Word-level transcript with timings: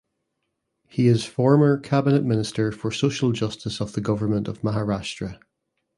He 0.87 1.05
is 1.07 1.25
former 1.25 1.77
cabinet 1.77 2.23
minister 2.23 2.71
for 2.71 2.89
Social 2.89 3.31
Justice 3.33 3.79
of 3.79 3.93
the 3.93 4.01
Government 4.01 4.47
of 4.47 4.63
Maharashtra. 4.63 5.39